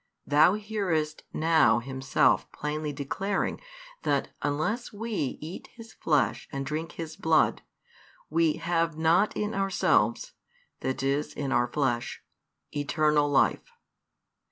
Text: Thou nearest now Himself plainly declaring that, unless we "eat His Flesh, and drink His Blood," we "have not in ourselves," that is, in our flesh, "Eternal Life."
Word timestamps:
Thou 0.25 0.55
nearest 0.55 1.21
now 1.31 1.77
Himself 1.77 2.51
plainly 2.51 2.91
declaring 2.91 3.61
that, 4.01 4.29
unless 4.41 4.91
we 4.91 5.37
"eat 5.41 5.67
His 5.75 5.93
Flesh, 5.93 6.47
and 6.51 6.65
drink 6.65 6.93
His 6.93 7.15
Blood," 7.15 7.61
we 8.27 8.53
"have 8.53 8.97
not 8.97 9.37
in 9.37 9.53
ourselves," 9.53 10.33
that 10.79 11.03
is, 11.03 11.33
in 11.33 11.51
our 11.51 11.67
flesh, 11.71 12.23
"Eternal 12.71 13.29
Life." 13.29 13.69